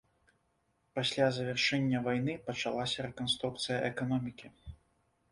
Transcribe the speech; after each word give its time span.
Пасля 0.99 1.25
завяршэння 1.37 1.99
вайны 2.07 2.33
пачалася 2.47 3.05
рэканструкцыя 3.07 3.77
эканомікі. 3.91 4.47